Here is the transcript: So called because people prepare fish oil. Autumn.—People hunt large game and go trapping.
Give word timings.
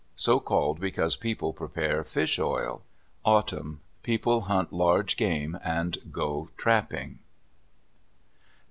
So 0.15 0.39
called 0.39 0.79
because 0.79 1.15
people 1.15 1.53
prepare 1.53 2.03
fish 2.03 2.39
oil. 2.39 2.81
Autumn.—People 3.23 4.41
hunt 4.45 4.73
large 4.73 5.15
game 5.15 5.59
and 5.63 5.95
go 6.11 6.49
trapping. 6.57 7.19